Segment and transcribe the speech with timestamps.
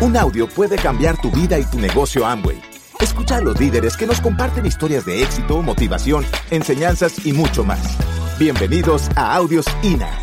[0.00, 2.62] Un audio puede cambiar tu vida y tu negocio Amway.
[3.00, 7.98] Escucha a los líderes que nos comparten historias de éxito, motivación, enseñanzas y mucho más.
[8.38, 10.16] Bienvenidos a Audios INA.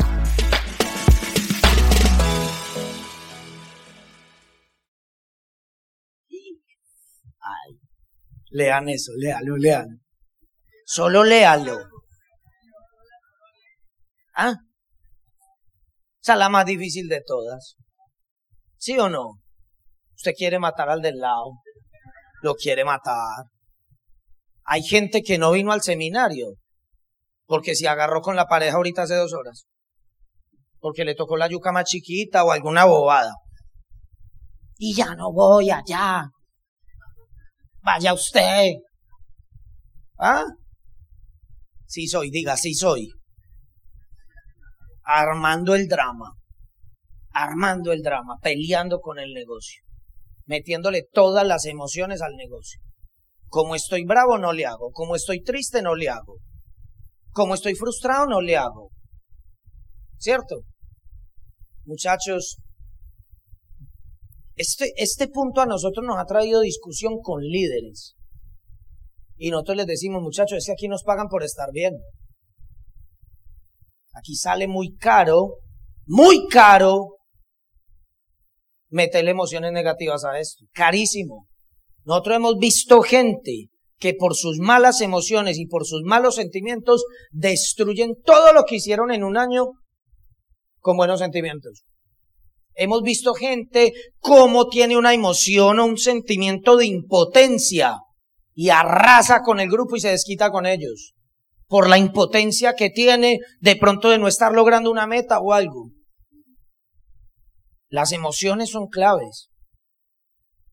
[8.48, 10.02] Lean eso, léalo, lean.
[10.86, 11.76] Solo léalo.
[14.34, 14.54] ¿Ah?
[16.22, 17.76] Esa es la más difícil de todas.
[18.78, 19.42] ¿Sí o no?
[20.16, 21.52] Usted quiere matar al del lado.
[22.42, 23.44] Lo quiere matar.
[24.64, 26.54] Hay gente que no vino al seminario
[27.46, 29.66] porque se agarró con la pareja ahorita hace dos horas.
[30.80, 33.32] Porque le tocó la yuca más chiquita o alguna bobada.
[34.78, 36.28] Y ya no voy allá.
[37.82, 38.72] Vaya usted.
[40.18, 40.44] ¿Ah?
[41.86, 43.08] Sí soy, diga, sí soy.
[45.04, 46.32] Armando el drama.
[47.30, 49.85] Armando el drama, peleando con el negocio.
[50.46, 52.80] Metiéndole todas las emociones al negocio.
[53.48, 54.90] Como estoy bravo, no le hago.
[54.92, 56.38] Como estoy triste, no le hago.
[57.30, 58.90] Como estoy frustrado, no le hago.
[60.18, 60.62] ¿Cierto?
[61.84, 62.58] Muchachos,
[64.56, 68.16] este, este punto a nosotros nos ha traído discusión con líderes.
[69.36, 71.94] Y nosotros les decimos, muchachos, es que aquí nos pagan por estar bien.
[74.14, 75.58] Aquí sale muy caro,
[76.06, 77.15] muy caro,
[78.88, 80.64] meterle emociones negativas a esto.
[80.72, 81.46] Carísimo.
[82.04, 88.14] Nosotros hemos visto gente que por sus malas emociones y por sus malos sentimientos destruyen
[88.24, 89.66] todo lo que hicieron en un año
[90.78, 91.84] con buenos sentimientos.
[92.74, 97.96] Hemos visto gente cómo tiene una emoción o un sentimiento de impotencia
[98.54, 101.14] y arrasa con el grupo y se desquita con ellos
[101.68, 105.90] por la impotencia que tiene de pronto de no estar logrando una meta o algo.
[107.88, 109.48] Las emociones son claves.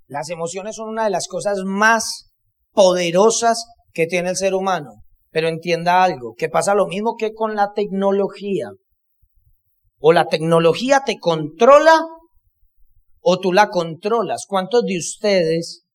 [0.07, 2.31] Las emociones son una de las cosas más
[2.71, 4.91] poderosas que tiene el ser humano.
[5.29, 8.69] Pero entienda algo, que pasa lo mismo que con la tecnología.
[9.99, 11.99] O la tecnología te controla
[13.21, 14.45] o tú la controlas.
[14.47, 15.85] ¿Cuántos de ustedes,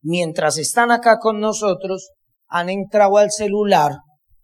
[0.00, 2.10] mientras están acá con nosotros,
[2.48, 3.92] han entrado al celular,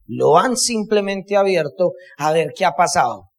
[0.06, 3.30] lo han simplemente abierto a ver qué ha pasado?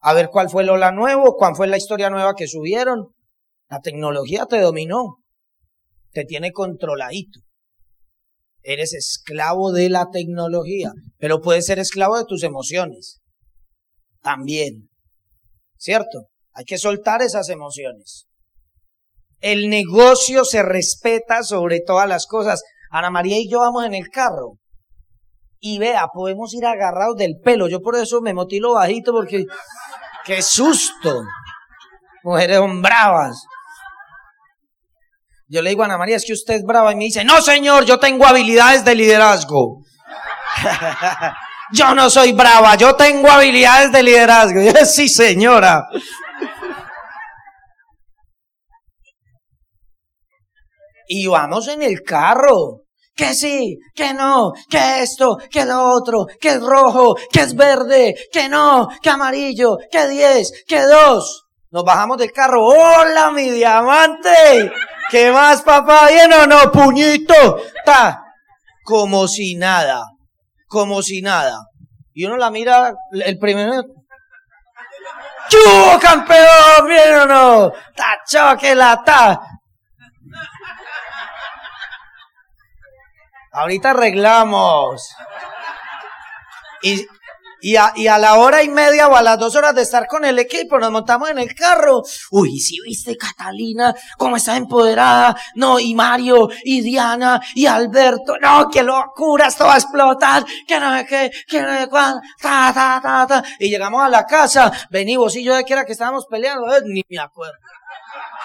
[0.00, 3.14] A ver cuál fue lo la nuevo, cuál fue la historia nueva que subieron.
[3.68, 5.18] La tecnología te dominó,
[6.10, 7.40] te tiene controladito.
[8.62, 13.20] Eres esclavo de la tecnología, pero puedes ser esclavo de tus emociones.
[14.20, 14.90] También.
[15.76, 16.28] ¿Cierto?
[16.52, 18.26] Hay que soltar esas emociones.
[19.40, 22.62] El negocio se respeta sobre todas las cosas.
[22.90, 24.59] Ana María y yo vamos en el carro.
[25.60, 27.68] Y vea, podemos ir agarrados del pelo.
[27.68, 29.44] Yo por eso me motilo bajito porque
[30.24, 31.22] qué susto.
[32.22, 33.42] Mujeres son bravas.
[35.48, 36.92] Yo le digo a Ana María, es que usted es brava.
[36.92, 39.82] Y me dice, no señor, yo tengo habilidades de liderazgo.
[41.72, 44.60] yo no soy brava, yo tengo habilidades de liderazgo.
[44.86, 45.88] sí señora.
[51.12, 52.84] y vamos en el carro.
[53.20, 58.14] Que sí, que no, que esto, que lo otro, que es rojo, que es verde,
[58.32, 61.44] que no, que amarillo, que diez, que dos.
[61.70, 62.64] Nos bajamos del carro.
[62.64, 64.72] ¡Hola, mi diamante!
[65.10, 66.08] ¿Qué más, papá?
[66.08, 67.60] ¿Bien o no, puñito?
[67.84, 68.24] Ta.
[68.84, 70.02] Como si nada.
[70.66, 71.58] Como si nada.
[72.14, 73.82] Y uno la mira, el primero.
[75.50, 75.58] ¡Chu,
[76.00, 76.88] campeón!
[76.88, 77.72] ¿Bien o no?
[77.94, 79.42] ¡Ta, que la ta!
[83.52, 85.14] Ahorita arreglamos.
[86.82, 87.06] Y,
[87.60, 90.06] y a, y a, la hora y media o a las dos horas de estar
[90.06, 92.02] con el equipo, nos montamos en el carro.
[92.30, 95.36] Uy, si viste Catalina, cómo está empoderada.
[95.56, 98.38] No, y Mario, y Diana, y Alberto.
[98.40, 100.44] No, qué locura, esto va a explotar.
[100.66, 102.20] Que no sé qué, que no sé cuándo.
[102.40, 103.44] Ta, ta, ta, ta.
[103.58, 104.72] Y llegamos a la casa.
[104.90, 106.74] Vení, vos y yo de que era que estábamos peleando.
[106.74, 107.58] Eh, ni me acuerdo.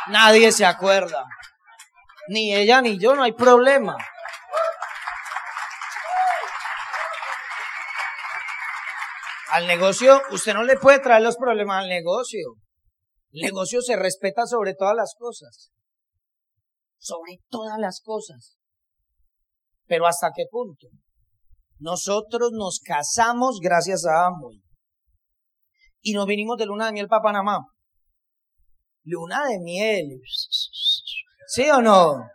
[0.08, 1.25] Nadie se acuerda.
[2.28, 3.96] Ni ella ni yo, no hay problema.
[9.56, 12.56] Al negocio, usted no le puede traer los problemas al negocio.
[13.31, 15.72] El negocio se respeta sobre todas las cosas.
[16.98, 18.57] Sobre todas las cosas.
[19.86, 20.90] Pero ¿hasta qué punto?
[21.80, 24.62] Nosotros nos casamos gracias a Amway.
[26.01, 27.60] Y nos vinimos de luna de miel para Panamá.
[29.06, 30.19] Luna de miel.
[31.48, 32.28] ¿Sí o no?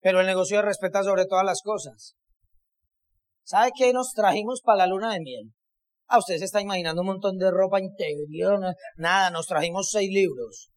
[0.00, 2.16] Pero el negocio respeta sobre todas las cosas.
[3.52, 5.52] ¿Sabe qué nos trajimos para la luna de miel?
[6.06, 8.58] Ah, usted se está imaginando un montón de ropa interior.
[8.96, 10.70] Nada, nos trajimos seis libros.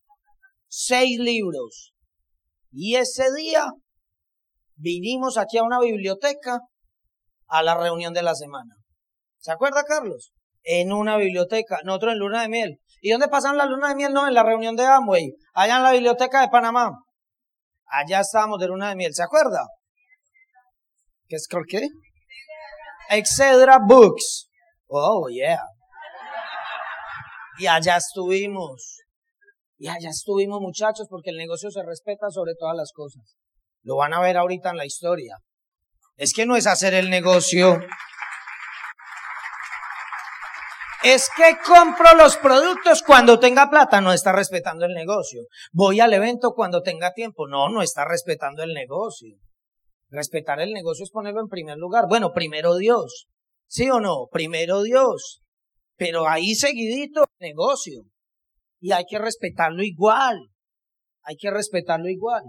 [0.67, 1.93] seis libros.
[2.73, 3.69] Y ese día
[4.75, 6.59] vinimos aquí a una biblioteca
[7.47, 8.75] a la reunión de la semana.
[9.37, 10.33] ¿Se acuerda, Carlos?
[10.63, 12.81] En una biblioteca, nosotros en luna de miel.
[12.99, 14.11] ¿Y dónde pasan la luna de miel?
[14.11, 16.91] No, en la reunión de Amway, allá en la biblioteca de Panamá.
[17.85, 19.65] Allá estábamos de luna de miel, ¿se acuerda?
[21.29, 21.87] ¿Qué es qué?
[23.09, 24.49] Excedra Books.
[24.87, 25.63] Oh, yeah.
[27.57, 28.99] Y allá estuvimos.
[29.77, 33.35] Y allá estuvimos, muchachos, porque el negocio se respeta sobre todas las cosas.
[33.83, 35.37] Lo van a ver ahorita en la historia.
[36.15, 37.79] Es que no es hacer el negocio.
[41.03, 45.43] Es que compro los productos cuando tenga plata, no está respetando el negocio.
[45.71, 49.37] Voy al evento cuando tenga tiempo, no, no está respetando el negocio.
[50.09, 52.05] Respetar el negocio es ponerlo en primer lugar.
[52.07, 53.27] Bueno, primero Dios.
[53.67, 54.27] ¿Sí o no?
[54.31, 55.41] Primero Dios.
[55.97, 58.03] Pero ahí seguidito el negocio.
[58.79, 60.37] Y hay que respetarlo igual.
[61.23, 62.43] Hay que respetarlo igual.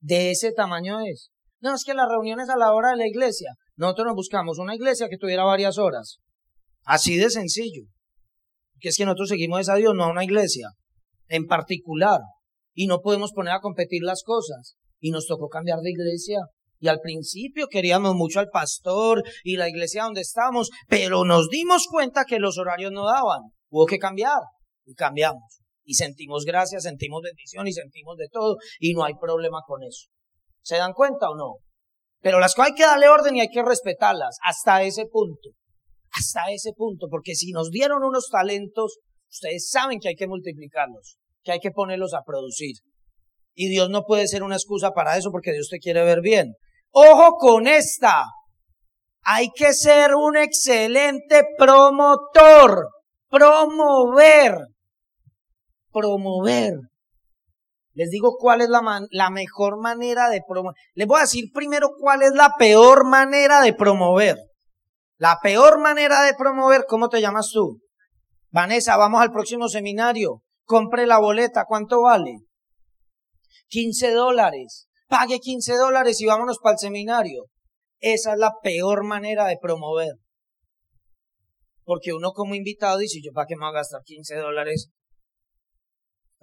[0.00, 1.30] De ese tamaño es.
[1.60, 3.54] No, es que las reuniones a la hora de la iglesia.
[3.76, 6.18] Nosotros nos buscamos una iglesia que tuviera varias horas.
[6.84, 7.84] Así de sencillo.
[8.80, 10.70] Que es que nosotros seguimos a Dios, no a una iglesia
[11.28, 12.20] en particular.
[12.74, 14.76] Y no podemos poner a competir las cosas.
[15.02, 16.38] Y nos tocó cambiar de iglesia.
[16.78, 21.86] Y al principio queríamos mucho al pastor y la iglesia donde estamos, pero nos dimos
[21.88, 23.42] cuenta que los horarios no daban.
[23.68, 24.40] Hubo que cambiar.
[24.84, 25.60] Y cambiamos.
[25.84, 28.56] Y sentimos gracia, sentimos bendición y sentimos de todo.
[28.78, 30.06] Y no hay problema con eso.
[30.62, 31.56] ¿Se dan cuenta o no?
[32.20, 35.50] Pero las cosas hay que darle orden y hay que respetarlas hasta ese punto.
[36.12, 37.08] Hasta ese punto.
[37.10, 41.72] Porque si nos dieron unos talentos, ustedes saben que hay que multiplicarlos, que hay que
[41.72, 42.76] ponerlos a producir.
[43.54, 46.54] Y Dios no puede ser una excusa para eso porque Dios te quiere ver bien.
[46.90, 48.24] Ojo con esta.
[49.24, 52.88] Hay que ser un excelente promotor.
[53.28, 54.58] Promover.
[55.92, 56.74] Promover.
[57.94, 60.76] Les digo cuál es la, mejor manera de promover.
[60.94, 64.38] Les voy a decir primero cuál es la peor manera de promover.
[65.18, 67.80] La peor manera de promover, ¿cómo te llamas tú?
[68.50, 70.42] Vanessa, vamos al próximo seminario.
[70.64, 72.38] Compre la boleta, ¿cuánto vale?
[73.72, 74.86] 15 dólares.
[75.08, 77.46] Pague 15 dólares y vámonos para el seminario.
[78.00, 80.12] Esa es la peor manera de promover.
[81.84, 84.90] Porque uno como invitado dice, yo para qué me voy a gastar 15 dólares.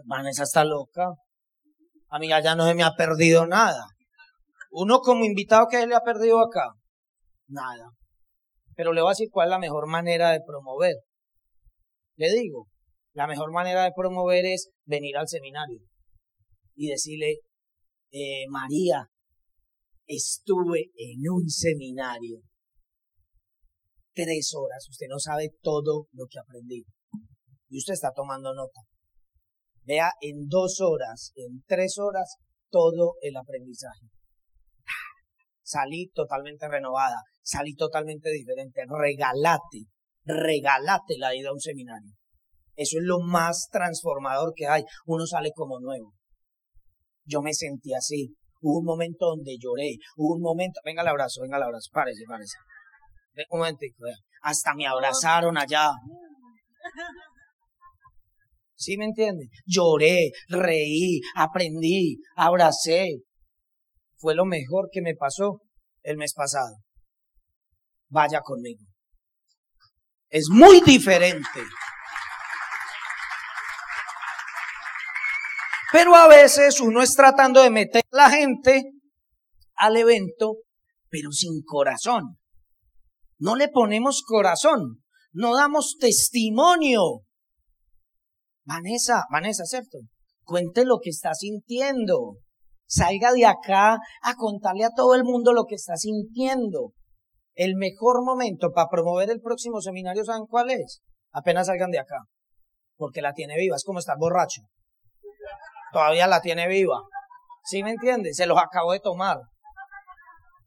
[0.05, 1.13] Vanessa está loca.
[2.09, 3.85] A mí ya no se me ha perdido nada.
[4.71, 6.73] Uno como invitado que le ha perdido acá.
[7.47, 7.91] Nada.
[8.75, 10.95] Pero le voy a decir cuál es la mejor manera de promover.
[12.15, 12.65] Le digo,
[13.13, 15.89] la mejor manera de promover es venir al seminario
[16.79, 17.41] y decirle,
[18.09, 19.05] eh, María,
[20.07, 22.39] estuve en un seminario.
[24.13, 26.85] Tres horas, usted no sabe todo lo que aprendí.
[27.67, 28.79] Y usted está tomando nota.
[29.83, 32.37] Vea en dos horas, en tres horas,
[32.69, 34.07] todo el aprendizaje.
[35.61, 38.83] Salí totalmente renovada, salí totalmente diferente.
[38.87, 39.83] Regalate,
[40.23, 42.13] regalate la ida a un seminario.
[42.77, 44.83] Eso es lo más transformador que hay.
[45.05, 46.13] Uno sale como nuevo.
[47.29, 48.35] Yo me sentí así.
[48.61, 49.97] Hubo un momento donde lloré.
[50.17, 50.79] Hubo un momento.
[50.83, 51.89] Venga el abrazo, venga el abrazo.
[51.93, 52.57] Párese, párese.
[53.51, 54.03] Un momentico,
[54.41, 55.91] Hasta me abrazaron allá.
[58.75, 59.45] ¿Sí me entiende?
[59.65, 63.21] Lloré, reí, aprendí, abracé.
[64.17, 65.61] Fue lo mejor que me pasó
[66.01, 66.77] el mes pasado.
[68.09, 68.83] Vaya conmigo.
[70.29, 71.61] Es muy diferente.
[75.91, 78.91] Pero a veces uno es tratando de meter a la gente
[79.75, 80.57] al evento,
[81.09, 82.37] pero sin corazón.
[83.37, 87.23] No le ponemos corazón, no damos testimonio
[88.69, 89.97] Vanessa, Vanessa, ¿cierto?
[90.43, 92.37] Cuente lo que está sintiendo.
[92.85, 96.93] Salga de acá a contarle a todo el mundo lo que está sintiendo.
[97.55, 101.01] El mejor momento para promover el próximo seminario, ¿saben cuál es?
[101.31, 102.17] Apenas salgan de acá.
[102.95, 104.61] Porque la tiene viva, es como estar borracho.
[105.91, 107.01] Todavía la tiene viva.
[107.65, 108.33] ¿Sí me entiende?
[108.33, 109.37] Se los acabo de tomar.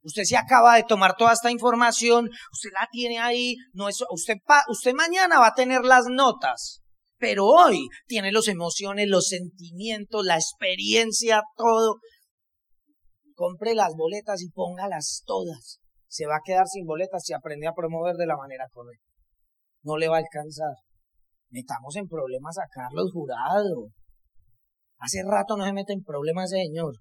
[0.04, 4.34] Usted se acaba de tomar toda esta información, usted la tiene ahí, no es, usted,
[4.68, 6.82] usted mañana va a tener las notas
[7.22, 12.00] pero hoy tiene las emociones, los sentimientos, la experiencia, todo.
[13.36, 15.78] Compre las boletas y póngalas todas.
[16.08, 19.06] Se va a quedar sin boletas si aprende a promover de la manera correcta.
[19.84, 20.74] No le va a alcanzar.
[21.50, 23.92] Metamos en problemas a Carlos Jurado.
[25.02, 26.94] Hace rato no se mete en problemas señor.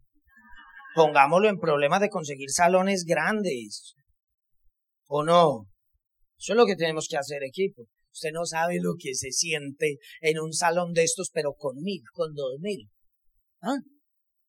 [0.96, 3.94] Pongámoslo en problemas de conseguir salones grandes.
[5.08, 5.68] ¿O no?
[6.36, 7.84] Eso es lo que tenemos que hacer, equipo.
[8.12, 12.02] Usted no sabe lo que se siente en un salón de estos, pero con mil,
[12.12, 12.90] con dos mil.
[13.62, 13.78] ¿Ah?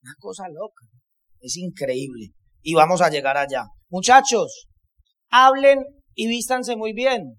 [0.03, 0.87] Una cosa loca.
[1.39, 2.31] Es increíble.
[2.63, 3.67] Y vamos a llegar allá.
[3.91, 4.67] Muchachos,
[5.29, 5.81] hablen
[6.15, 7.35] y vístanse muy bien.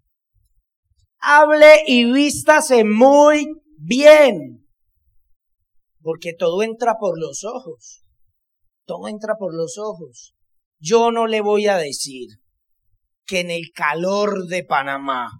[1.17, 3.47] Hable y vístase muy
[3.79, 4.62] bien.
[6.03, 8.03] Porque todo entra por los ojos.
[8.85, 10.35] Todo entra por los ojos.
[10.77, 12.27] Yo no le voy a decir
[13.25, 15.31] que en el calor de Panamá,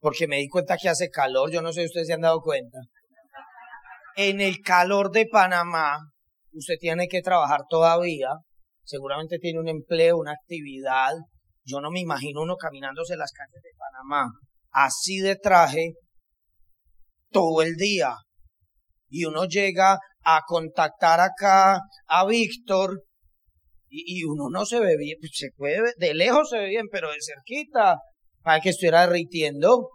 [0.00, 2.42] porque me di cuenta que hace calor, yo no sé si ustedes se han dado
[2.42, 2.78] cuenta,
[4.16, 5.96] en el calor de Panamá,
[6.52, 8.30] usted tiene que trabajar todavía,
[8.82, 11.12] seguramente tiene un empleo, una actividad,
[11.64, 14.28] yo no me imagino uno caminándose las calles de Panamá
[14.74, 15.94] así de traje
[17.30, 18.14] todo el día.
[19.16, 21.78] Y uno llega a contactar acá
[22.08, 23.04] a Víctor
[23.88, 27.12] y, uno no se ve bien, pues, se puede, de lejos se ve bien, pero
[27.12, 27.98] de cerquita,
[28.42, 29.88] para que estuviera derritiendo,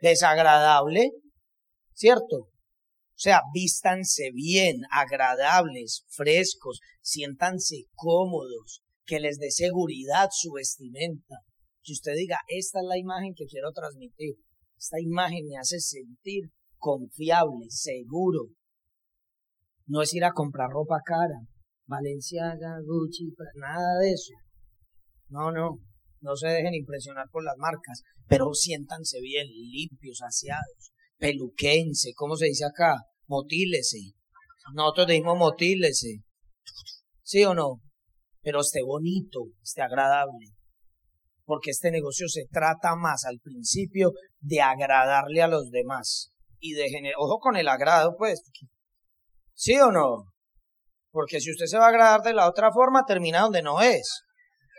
[0.00, 1.10] desagradable,
[1.92, 2.36] ¿cierto?
[2.36, 11.36] O sea, vístanse bien, agradables, frescos, siéntanse cómodos, que les dé seguridad su vestimenta.
[11.82, 14.36] Que usted diga, esta es la imagen que quiero transmitir.
[14.78, 16.44] Esta imagen me hace sentir
[16.78, 18.48] confiable, seguro.
[19.86, 21.40] No es ir a comprar ropa cara,
[21.86, 24.32] Valenciaga, Gucci, nada de eso.
[25.28, 25.78] No, no,
[26.20, 32.46] no se dejen impresionar por las marcas, pero siéntanse bien, limpios, aseados, peluquense, ¿cómo se
[32.46, 32.96] dice acá?
[33.26, 34.14] Motílese.
[34.74, 36.22] Nosotros decimos motílese.
[37.22, 37.80] ¿Sí o no?
[38.42, 40.48] Pero esté bonito, esté agradable.
[41.44, 47.12] Porque este negocio se trata más al principio de agradarle a los demás y de
[47.18, 48.42] ojo con el agrado, pues.
[49.54, 50.24] ¿Sí o no?
[51.10, 54.22] Porque si usted se va a agradar de la otra forma, termina donde no es.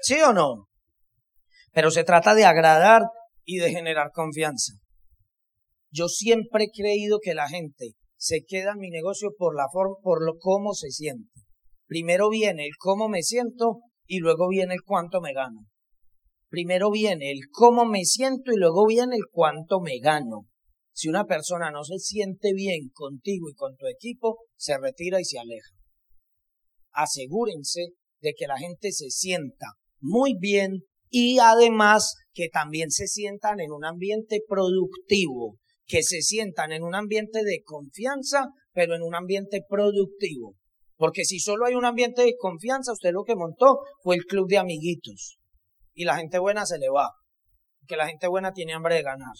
[0.01, 0.67] ¿Sí o no?
[1.71, 3.03] Pero se trata de agradar
[3.43, 4.73] y de generar confianza.
[5.89, 9.95] Yo siempre he creído que la gente se queda en mi negocio por la forma,
[10.01, 11.41] por lo cómo se siente.
[11.87, 15.61] Primero viene el cómo me siento y luego viene el cuánto me gano.
[16.49, 20.45] Primero viene el cómo me siento y luego viene el cuánto me gano.
[20.97, 25.25] Si una persona no se siente bien contigo y con tu equipo, se retira y
[25.25, 25.77] se aleja
[26.97, 27.89] asegúrense
[28.21, 29.67] de que la gente se sienta
[30.01, 36.71] muy bien y además que también se sientan en un ambiente productivo, que se sientan
[36.71, 40.55] en un ambiente de confianza, pero en un ambiente productivo.
[40.97, 44.49] Porque si solo hay un ambiente de confianza, usted lo que montó fue el club
[44.49, 45.37] de amiguitos.
[45.93, 47.11] Y la gente buena se le va.
[47.87, 49.35] Que la gente buena tiene hambre de ganar.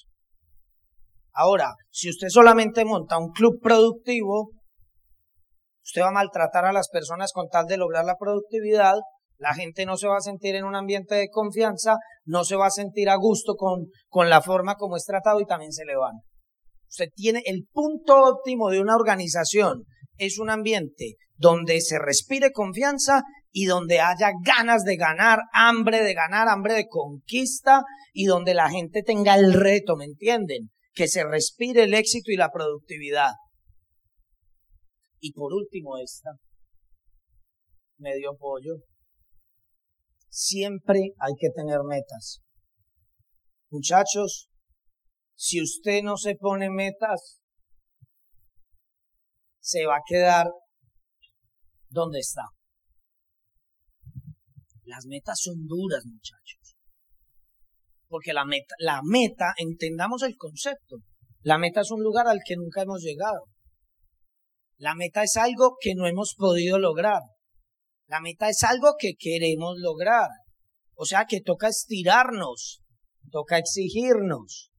[1.38, 4.50] Ahora, si usted solamente monta un club productivo,
[5.88, 8.96] Usted va a maltratar a las personas con tal de lograr la productividad,
[9.38, 12.66] la gente no se va a sentir en un ambiente de confianza, no se va
[12.68, 15.96] a sentir a gusto con, con la forma como es tratado y también se le
[15.96, 16.16] van.
[16.90, 19.86] Usted tiene el punto óptimo de una organización,
[20.18, 26.14] es un ambiente donde se respire confianza y donde haya ganas de ganar, hambre de
[26.14, 30.70] ganar, hambre de conquista y donde la gente tenga el reto, ¿me entienden?
[30.98, 33.34] Que se respire el éxito y la productividad.
[35.20, 36.32] Y por último esta,
[38.00, 38.78] medio pollo.
[40.28, 42.42] Siempre hay que tener metas.
[43.70, 44.50] Muchachos,
[45.36, 47.44] si usted no se pone metas,
[49.60, 50.48] se va a quedar
[51.90, 52.46] donde está.
[54.86, 56.67] Las metas son duras, muchachos.
[58.08, 60.98] Porque la meta, la meta, entendamos el concepto.
[61.42, 63.46] La meta es un lugar al que nunca hemos llegado.
[64.78, 67.22] La meta es algo que no hemos podido lograr.
[68.08, 70.30] La meta es algo que queremos lograr.
[70.96, 72.82] O sea que toca estirarnos,
[73.32, 74.72] toca exigirnos.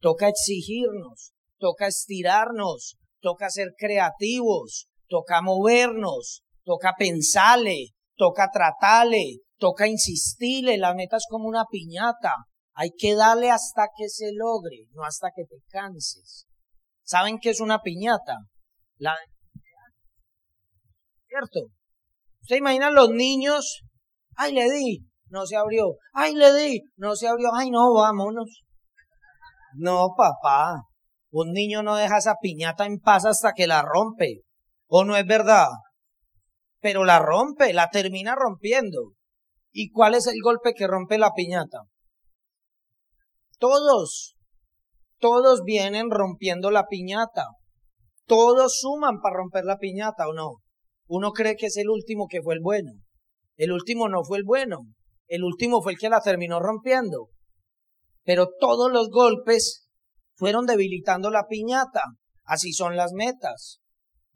[0.00, 10.78] Toca exigirnos, toca estirarnos, toca ser creativos, toca movernos, toca pensarle, toca tratarle, toca insistirle.
[10.78, 12.34] La meta es como una piñata.
[12.74, 16.46] Hay que darle hasta que se logre, no hasta que te canses.
[17.02, 18.36] ¿Saben qué es una piñata?
[18.98, 19.16] La...
[21.26, 21.70] ¿Cierto?
[22.42, 23.82] ¿Usted imagina los niños?
[24.36, 25.06] ¡Ay, le di!
[25.28, 25.96] No se abrió.
[26.12, 26.82] ¡Ay, le di!
[26.96, 27.48] No se abrió.
[27.54, 28.62] ¡Ay, no, vámonos!
[29.74, 30.82] No, papá.
[31.30, 34.42] Un niño no deja esa piñata en paz hasta que la rompe.
[34.86, 35.68] ¿O no es verdad?
[36.80, 39.15] Pero la rompe, la termina rompiendo.
[39.78, 41.80] ¿Y cuál es el golpe que rompe la piñata?
[43.58, 44.36] Todos
[45.18, 47.48] todos vienen rompiendo la piñata.
[48.24, 50.62] Todos suman para romper la piñata o no.
[51.08, 52.92] Uno cree que es el último que fue el bueno.
[53.56, 54.78] El último no fue el bueno.
[55.26, 57.28] el último fue el que la terminó rompiendo.
[58.24, 59.90] Pero todos los golpes
[60.36, 62.02] fueron debilitando la piñata.
[62.44, 63.80] Así son las metas.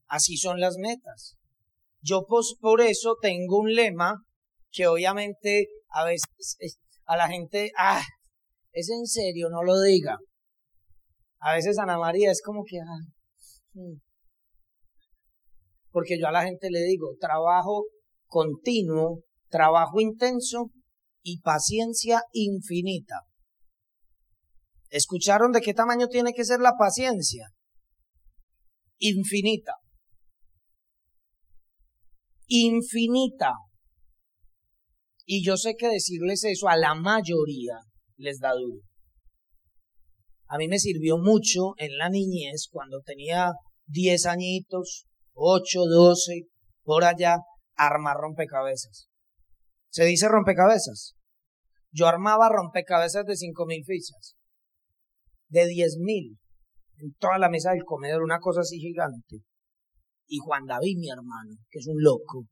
[0.06, 1.38] Así son las metas.
[2.02, 4.16] Yo pues, por eso tengo un lema
[4.70, 8.02] que obviamente a veces a la gente, ah,
[8.72, 10.18] es en serio, no lo diga.
[11.40, 13.00] A veces Ana María es como que, ah,
[13.74, 13.98] mm".
[15.90, 17.86] porque yo a la gente le digo, trabajo
[18.26, 20.70] continuo, trabajo intenso
[21.22, 23.16] y paciencia infinita.
[24.88, 27.48] ¿Escucharon de qué tamaño tiene que ser la paciencia?
[28.98, 29.74] Infinita.
[32.46, 33.52] Infinita.
[35.32, 37.78] Y yo sé que decirles eso a la mayoría
[38.16, 38.80] les da duro.
[40.48, 43.52] A mí me sirvió mucho en la niñez, cuando tenía
[43.86, 46.48] 10 añitos, 8, 12,
[46.82, 47.36] por allá,
[47.76, 49.06] armar rompecabezas.
[49.90, 51.14] ¿Se dice rompecabezas?
[51.92, 54.34] Yo armaba rompecabezas de cinco mil fichas,
[55.48, 56.40] de diez mil,
[56.96, 59.44] en toda la mesa del comedor, una cosa así gigante.
[60.26, 62.48] Y Juan David, mi hermano, que es un loco,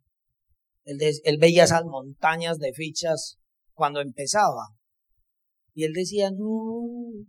[1.25, 3.37] él, veía esas montañas de fichas
[3.75, 4.68] cuando empezaba.
[5.75, 7.26] Y él decía, no,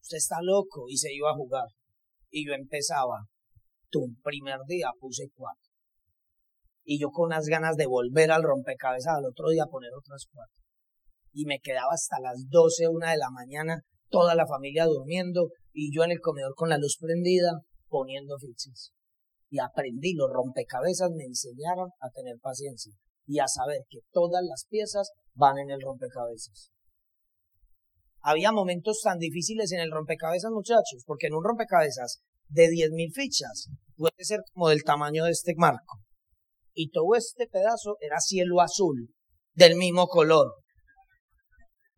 [0.00, 0.84] usted está loco.
[0.88, 1.66] Y se iba a jugar.
[2.30, 3.24] Y yo empezaba.
[3.90, 5.62] Tu primer día puse cuatro.
[6.84, 10.54] Y yo con unas ganas de volver al rompecabezas al otro día poner otras cuatro.
[11.32, 15.94] Y me quedaba hasta las doce, una de la mañana, toda la familia durmiendo y
[15.94, 18.92] yo en el comedor con la luz prendida poniendo fichas
[19.50, 22.92] y aprendí, los rompecabezas me enseñaron a tener paciencia
[23.26, 26.70] y a saber que todas las piezas van en el rompecabezas.
[28.20, 33.68] Había momentos tan difíciles en el rompecabezas, muchachos, porque en un rompecabezas de 10.000 fichas
[33.96, 35.98] puede ser como del tamaño de este marco.
[36.72, 39.10] Y todo este pedazo era cielo azul,
[39.54, 40.54] del mismo color.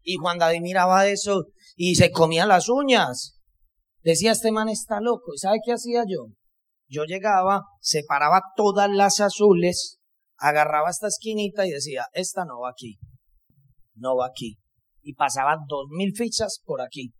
[0.02, 1.44] Y Juan David miraba eso
[1.76, 3.38] y se comía las uñas.
[4.02, 5.34] Decía, este man está loco.
[5.34, 6.32] ¿Y sabe qué hacía yo?
[6.90, 10.00] Yo llegaba, separaba todas las azules,
[10.36, 12.98] agarraba esta esquinita y decía, esta no va aquí,
[13.94, 14.58] no va aquí.
[15.02, 17.14] Y pasaba dos mil fichas por aquí.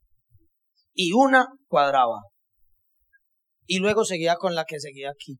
[0.92, 2.22] Y una cuadraba.
[3.64, 5.38] Y luego seguía con la que seguía aquí.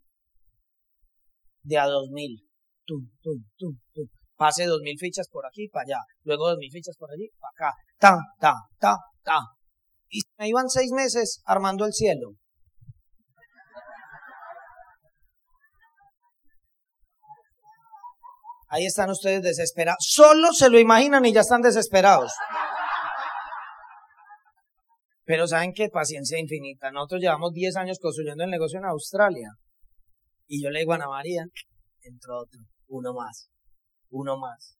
[1.62, 2.48] De a dos mil.
[2.86, 4.06] Tum, tum, tum, tum.
[4.36, 5.98] Pase dos mil fichas por aquí, para allá.
[6.22, 7.78] Luego dos mil fichas por allí, para acá.
[7.98, 9.40] Ta, ta, ta, ta.
[10.08, 12.36] Y me iban seis meses armando el cielo.
[18.72, 19.98] Ahí están ustedes desesperados.
[19.98, 22.33] Solo se lo imaginan y ya están desesperados.
[25.24, 26.92] Pero saben qué paciencia infinita.
[26.92, 29.48] Nosotros llevamos 10 años construyendo el negocio en Australia.
[30.46, 31.44] Y yo le digo a Ana María,
[32.02, 33.50] entró otro, uno más,
[34.09, 34.76] uno más,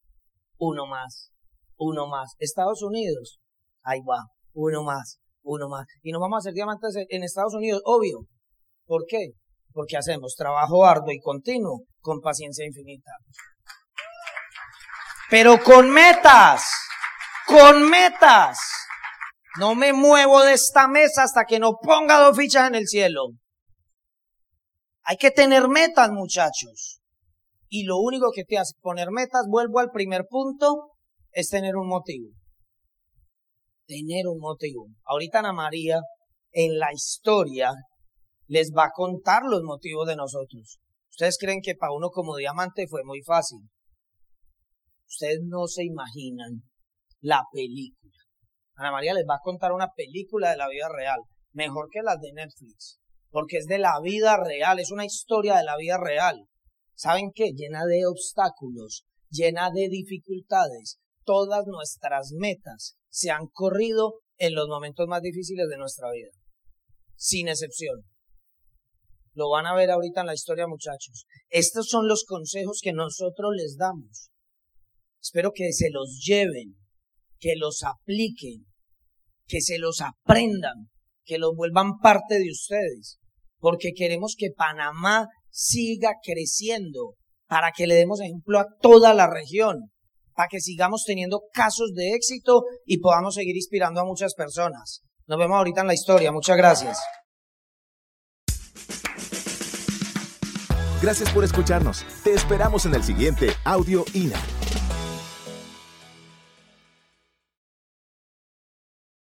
[0.59, 1.33] uno más,
[1.77, 2.35] uno más.
[2.39, 3.41] Estados Unidos,
[3.83, 5.87] ahí va, uno más, uno más.
[6.03, 8.21] Y nos vamos a hacer diamantes en Estados Unidos, obvio.
[8.87, 9.33] ¿Por qué?
[9.73, 13.11] Porque hacemos trabajo arduo y continuo con paciencia infinita
[15.31, 16.69] pero con metas,
[17.47, 18.59] con metas.
[19.59, 23.31] No me muevo de esta mesa hasta que no ponga dos fichas en el cielo.
[25.03, 27.01] Hay que tener metas, muchachos.
[27.69, 30.93] Y lo único que te hace poner metas, vuelvo al primer punto,
[31.33, 32.29] es tener un motivo.
[33.87, 34.87] Tener un motivo.
[35.05, 36.01] Ahorita Ana María,
[36.53, 37.73] en la historia,
[38.47, 40.79] les va a contar los motivos de nosotros.
[41.11, 43.59] Ustedes creen que para uno como diamante fue muy fácil.
[45.11, 46.63] Ustedes no se imaginan
[47.21, 48.17] la película.
[48.77, 51.19] Ana María les va a contar una película de la vida real,
[51.53, 55.65] mejor que las de Netflix, porque es de la vida real, es una historia de
[55.65, 56.47] la vida real.
[56.95, 57.51] ¿Saben qué?
[57.53, 61.01] Llena de obstáculos, llena de dificultades.
[61.25, 66.31] Todas nuestras metas se han corrido en los momentos más difíciles de nuestra vida,
[67.17, 68.05] sin excepción.
[69.35, 71.27] Lo van a ver ahorita en la historia, muchachos.
[71.49, 74.31] Estos son los consejos que nosotros les damos.
[75.21, 76.77] Espero que se los lleven,
[77.39, 78.67] que los apliquen,
[79.47, 80.91] que se los aprendan,
[81.25, 83.19] que los vuelvan parte de ustedes,
[83.59, 89.91] porque queremos que Panamá siga creciendo, para que le demos ejemplo a toda la región,
[90.35, 95.03] para que sigamos teniendo casos de éxito y podamos seguir inspirando a muchas personas.
[95.27, 96.33] Nos vemos ahorita en la historia.
[96.33, 96.99] Muchas gracias.
[101.03, 102.05] Gracias por escucharnos.
[102.23, 104.60] Te esperamos en el siguiente Audio INA.